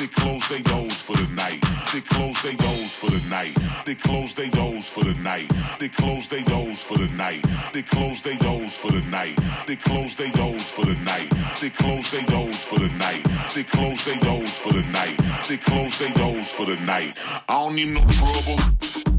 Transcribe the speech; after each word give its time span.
They 0.00 0.06
close 0.06 0.48
their 0.48 0.60
doors 0.60 1.02
for 1.02 1.14
the 1.14 1.28
night. 1.34 1.60
They 1.92 2.00
close 2.00 2.42
their 2.42 2.54
doors 2.54 2.94
for 2.94 3.10
the 3.10 3.20
night. 3.28 3.54
They 3.84 3.94
close 3.94 4.32
their 4.32 4.48
doors 4.48 4.88
for 4.88 5.04
the 5.04 5.12
night. 5.20 5.46
They 5.78 5.88
close 5.90 6.26
their 6.26 6.42
doors 6.42 6.82
for 6.82 6.96
the 6.96 7.06
night. 7.18 7.42
They 7.70 7.82
close 7.82 8.22
their 8.22 8.38
doors 8.38 8.74
for 8.74 8.90
the 8.90 9.02
night. 9.10 9.36
They 9.66 9.76
close 9.76 10.16
their 10.16 10.30
doors 10.30 10.70
for 10.70 10.86
the 10.86 10.94
night. 11.04 11.28
They 11.60 11.68
close 11.68 12.10
their 12.10 12.24
doors 12.24 12.64
for 12.64 12.78
the 12.78 12.88
night. 12.96 13.22
They 13.54 13.62
close 13.62 14.04
their 14.06 14.16
doors 14.20 14.56
for 14.56 14.72
the 14.72 14.82
night. 14.84 15.18
They 15.50 15.58
close 15.58 15.98
their 15.98 16.14
doors 16.14 16.50
for 16.50 16.64
the 16.64 16.76
night. 16.76 17.18
I 17.46 17.52
don't 17.52 17.74
need 17.74 17.92
no 17.92 18.00
trouble. 18.08 19.09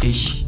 20.000 0.00 0.08
Hertz. 0.08 0.08
Und 0.08 0.08
ich 0.08 0.46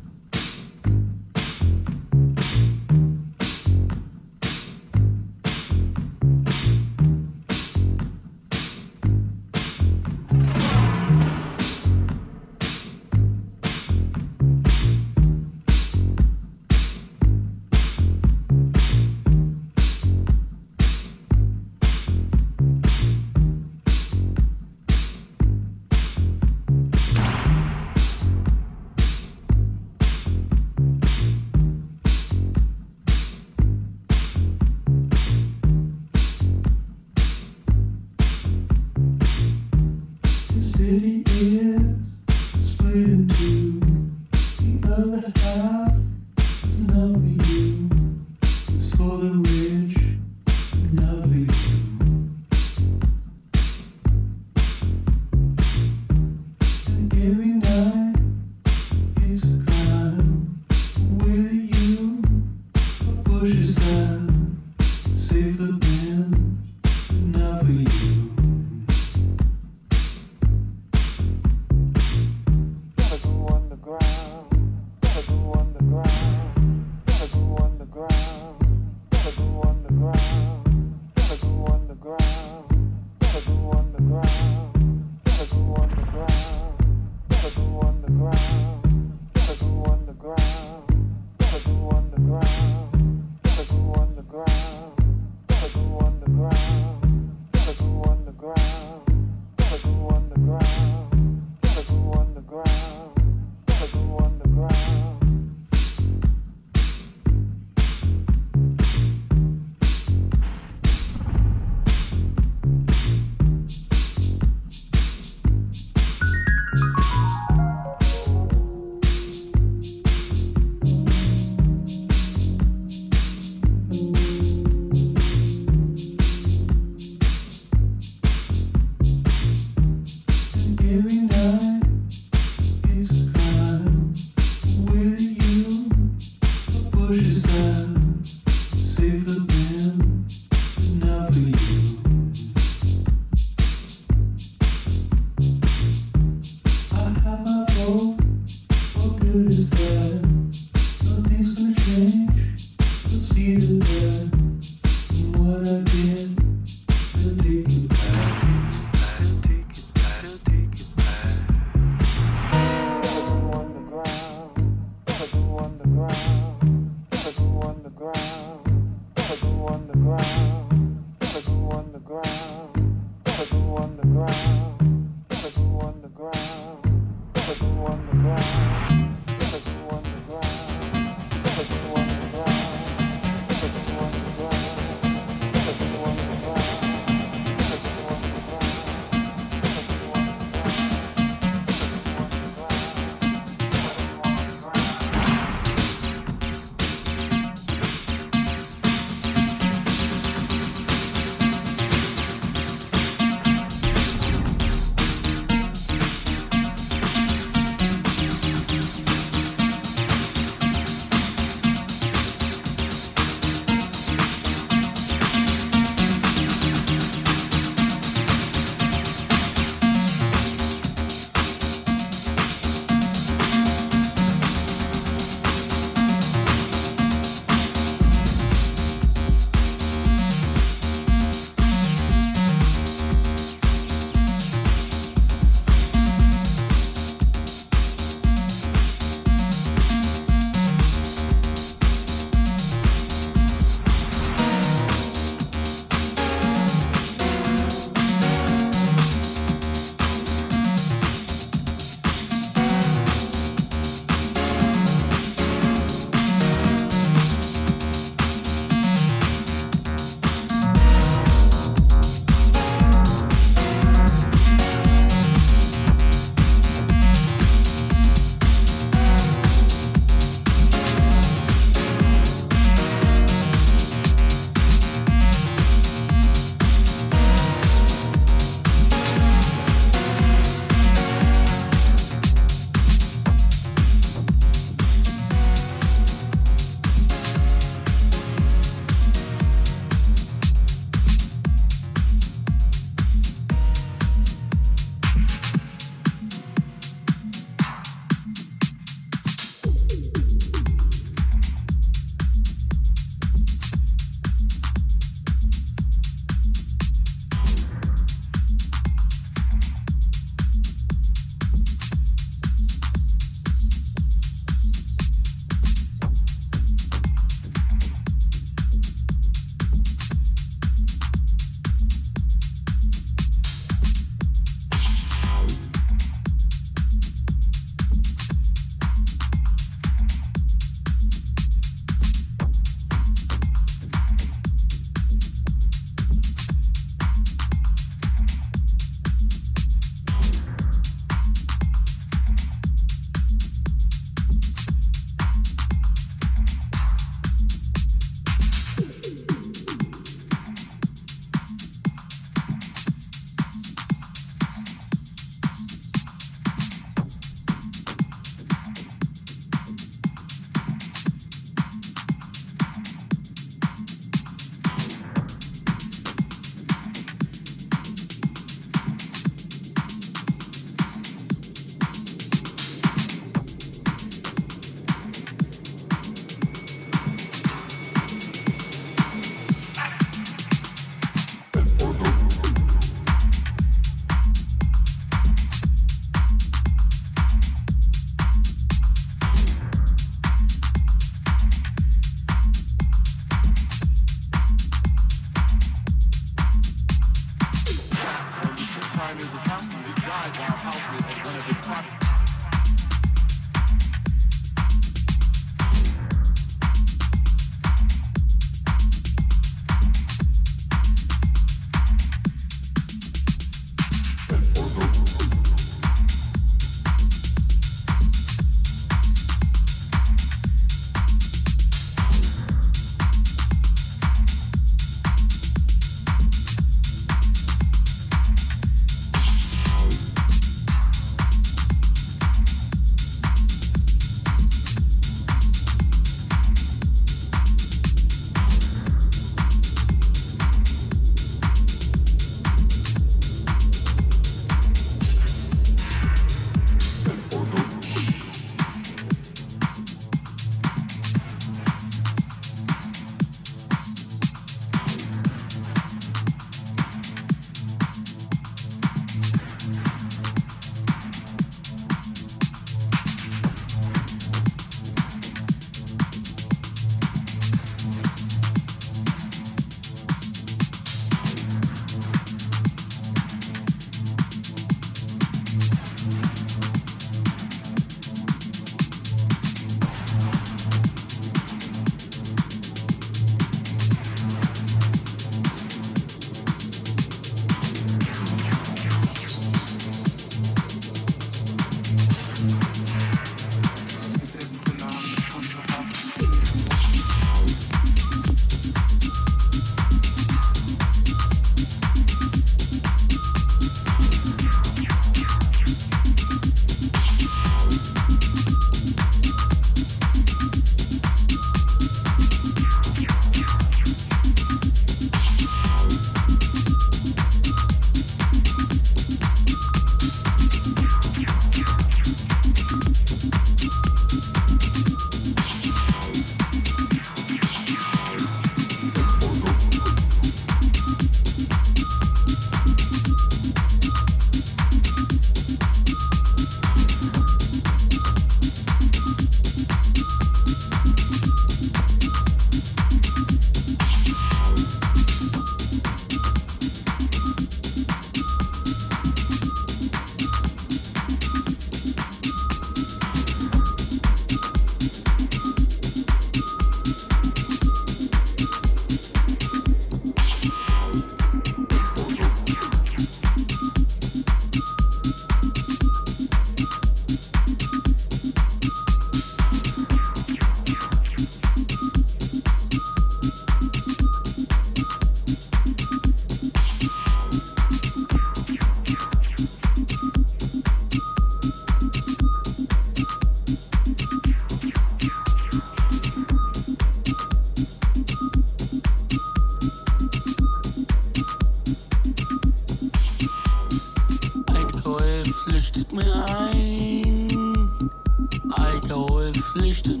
wasted 599.70 600.00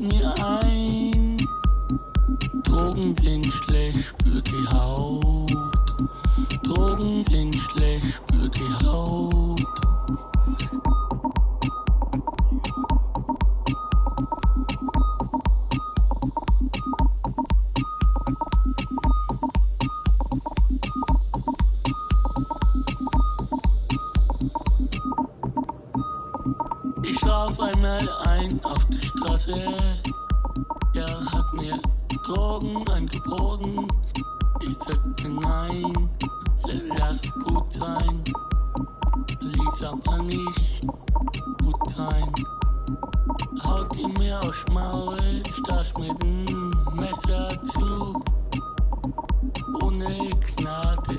einmal 27.72 28.08
ein 28.26 28.64
auf 28.64 28.84
der 28.86 29.00
Straße. 29.00 29.52
der 30.94 31.32
hat 31.32 31.60
mir 31.60 31.78
Drogen 32.24 32.88
angeboten. 32.88 33.86
Ich 34.60 34.76
sagte 34.78 35.28
nein, 35.28 36.10
lass 36.98 37.22
gut 37.44 37.72
sein. 37.72 38.22
Lies 39.40 39.82
aber 39.82 40.18
nicht 40.22 40.86
gut 41.62 41.90
sein. 41.90 42.32
Haut 43.62 43.96
ihn 43.96 44.12
mir 44.14 44.38
aufs 44.40 44.64
Maul, 44.72 45.42
stach 45.52 45.92
mit 45.98 46.22
dem 46.22 46.70
Messer 46.98 47.48
zu. 47.64 48.22
Ohne 49.82 50.30
Gnade. 50.56 51.18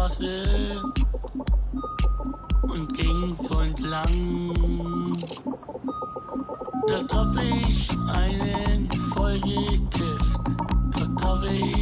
Straße 0.00 0.82
und 2.62 2.94
ging 2.94 3.36
so 3.36 3.60
entlang. 3.60 5.12
Da 6.88 7.02
traf 7.02 7.36
ich 7.42 7.90
einen 8.08 8.88
vollgekifft. 9.12 10.40
Da 10.96 11.06
traf 11.20 11.42
ich 11.50 11.79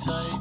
tight. 0.00 0.33